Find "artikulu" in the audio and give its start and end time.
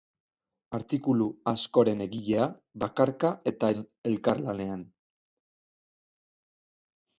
0.77-1.27